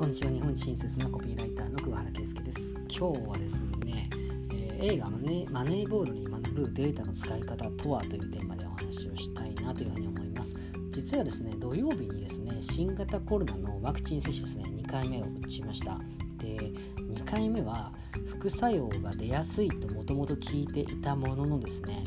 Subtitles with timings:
[0.00, 0.30] こんにちは。
[0.30, 2.74] 日本親切なコピーライターの桑原圭介です。
[2.88, 4.08] 今日はですね、
[4.50, 10.56] えー、映画マネマネーボールに学ぶデータの使い方とはというテーマでお話をしたいなというふうに思います。
[10.92, 15.98] 実はですね土曜日にですね新型コロナのワクチン接種ですね2回目を打ちました。
[16.38, 17.92] で2回目は
[18.24, 22.04] 副作用が出やすいともともと聞いていたもののですね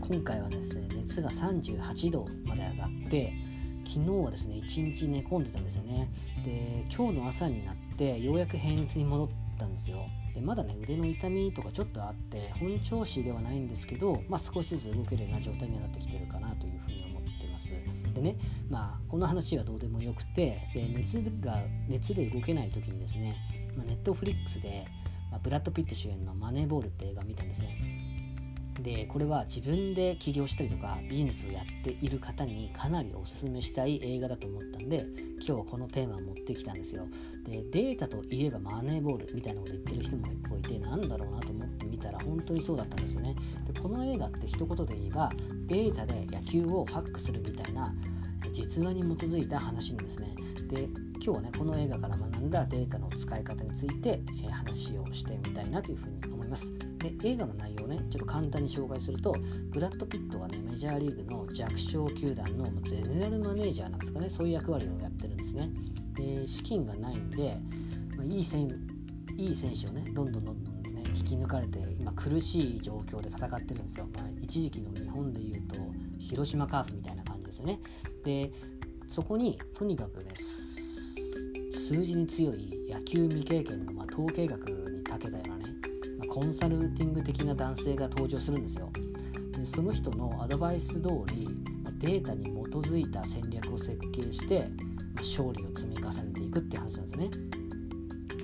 [0.00, 3.49] 今回はですね熱が38度まで上がって
[3.90, 6.08] 昨日はですね1日寝込んでたんですよね。
[6.44, 10.06] で今日の朝になってようやく平熱に戻ったんですよ。
[10.32, 17.74] でまだね腕の痛みとかちょっとあって本調子ではないんですけど、まあ、少しずつ動けるような状態になってきてるかなというふうに思ってます。
[18.14, 18.36] でね
[18.68, 23.34] まあこの話はどうでもよくてで熱が熱で動けない時にですね、
[23.76, 24.84] ま、ネットフリックスで、
[25.32, 28.19] まあ、ブラッド・ピット主演の「マネーボール」って映画見たんですね。
[28.82, 37.06] でこれは自分で起業したりとかビジネスをやっている方にかなりおすすめしたい映画だと思ったんで今日はこのテーマを持ってきたんですよ。
[37.44, 43.34] でデータといえばマネーボールみたいなこと言ってる人も結構いてなんだろうなと思ってみたら本当にそうだったんですよね。
[43.72, 45.30] でこの映画って一言で言えば
[45.66, 47.94] データで野球をハックするみたいな
[48.52, 50.34] 実話に基づいた話なんですね。
[50.68, 56.72] で今日はねこの映画から学んだデータの使い方について、えー、話をしてみたいなというふうに思います。
[56.98, 59.34] で映画の内容をねちょっと簡単に紹介すると
[59.70, 64.30] ブラッド・ピットはねメジャーリーグの弱小球団のゼネラルマネージャーなんですかね。
[64.30, 65.70] そういう役割をやってるんですね。
[66.14, 67.58] で資金がないんで、
[68.16, 68.68] まあ、いい選
[69.36, 75.76] いい選手をねどんどんどんどんね引き抜かれて今苦しい状況で戦ってるんですよ、まあ、一時期の日本でいうと
[76.18, 77.80] 広島カープみたいなですよね。
[78.24, 78.50] で
[79.06, 85.64] そこにとにかくね数字に強い野球未経験の、まあ、統計学に長けたようなね、
[86.18, 88.88] まあ、コンサルティング的な男性が登場するんですよ。
[89.52, 91.48] でその人のアドバイス通り、
[91.82, 94.68] まあ、データに基づいた戦略を設計して、
[95.14, 97.30] ま勝利を積み重ねていくって話なんですよね。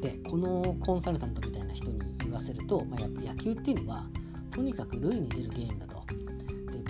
[0.01, 4.07] でこのコンサルタントみたいな人に言わせると、ま野球っていうのは
[4.51, 5.95] とにかく塁に出るゲームだと。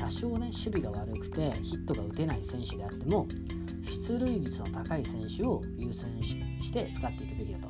[0.06, 3.26] 多少ね守備が悪くてヒットが打てない選手であっても
[3.82, 7.68] 出塁率の高い選手を優先して使っていくべきだと。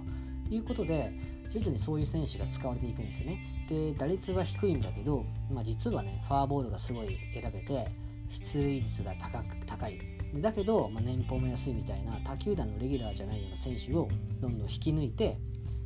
[0.48, 1.12] いうことで
[1.50, 3.66] 徐々にそういう選手が使われていくんですよね。
[3.68, 7.88] で打率は低いんだけど、まあ、実はねフォアボールがすごい選べて
[8.28, 9.98] 出塁率が高く高い。
[10.34, 14.08] だけど、まあ、年俸も安いみたいな他球団のレギュラーじゃないような選手を
[14.40, 15.38] どんどん引き抜いて、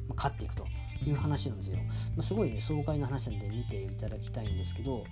[0.09, 0.66] まあ、勝っていくと。
[1.06, 1.83] いう話なんですよ、ま
[2.19, 5.05] あ、すごいね爽快な話なんで見ていただきたいんですけど、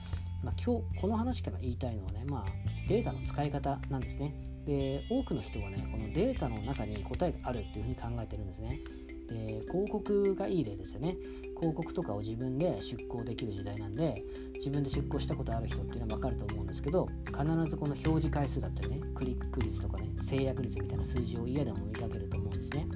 [0.42, 4.34] まあ、今日この話から言いたいのはね、まあ、データの使い方なんですね。
[4.64, 8.80] で多くの人はねこのデータの中に答えがあるっていうふうに考えてるんですね。
[9.28, 11.16] で広告がいい例ですよね。
[11.58, 14.22] 広告とかを自分で出稿できる時代なんで
[14.54, 22.86] 自分で出稿したことある人っていうのは分かると思うんですけど必ずこの表示回数だったりねクリック率とかね制約率みたいな数字を嫌でも見かけると思うんですね。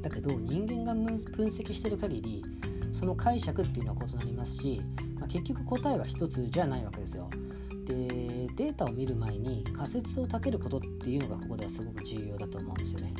[0.00, 2.44] だけど人間が分析してる限り
[2.92, 4.80] その解釈っていうのは異なりますし、
[5.18, 7.30] まあ、結局答えは一つじゃないわけですよ。
[7.84, 13.12] でデータを見る前に仮説を立てることっていうのがここではすごく重要だと思うんですよね。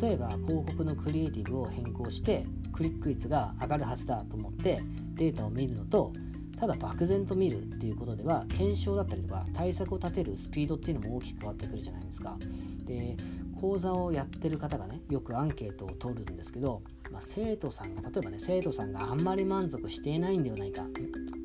[0.00, 4.82] 例えば広告のクリエイティブを変更してクリック率が上がるはずだと思って
[5.14, 6.12] データを見るのと
[6.56, 12.36] ただ漠然と見るっていうことでは検証だったりとか対策を立てるスピードっていうのも大きく変わってくるじゃないですか。
[12.84, 13.16] で
[13.60, 20.82] 講座をやってる方がねよくアンケートを取るんですけど、まあ、生徒さんが例えばね生徒さんがあんまり満足していないんではないか。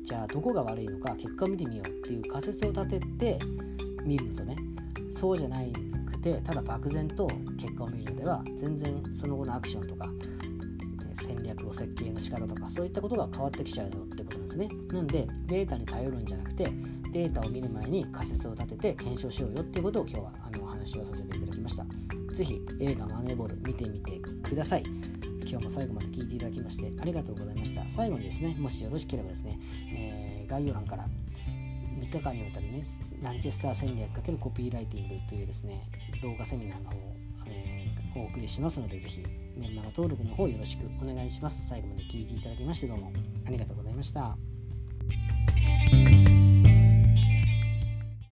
[0.04, 3.38] じゃあどこが悪いのか結果を見てみようっていう仮説を立てて
[4.04, 4.56] 見るとね
[5.10, 5.58] そうじゃな
[6.06, 7.28] くてただ漠然と
[7.58, 10.10] 結果を見るのでは全然その後のアクションとか
[11.32, 14.68] 戦略を設計の仕方とかそういったことが変わってきちゃうよってことなんですね。
[14.88, 16.64] なんでデータに頼るんじゃなくて
[17.12, 21.86] データを見る前に仮説を立てて検証しようよっていうことを今日はあのお話をさせていただきました。
[22.32, 24.82] 是非映画マネーボール見てみてください。
[25.44, 27.88] 今日も最後まで聞いていただきましてありがとうございました。
[27.88, 29.58] 最後にですねもしよろしければですね、
[29.94, 31.08] えー、概要欄から
[32.00, 32.82] 3日間にわたるね
[33.22, 35.88] ランチェスター戦略×コピーライティングというですね
[36.22, 37.14] 動画セミナーの方を、
[37.46, 37.81] えー、
[38.14, 39.22] お送りしますのでぜひ
[39.56, 41.68] メルマガ登録の方よろしくお願いします。
[41.68, 43.12] 最後まで聞いていただきましてどうも
[43.46, 44.36] ありがとうございました。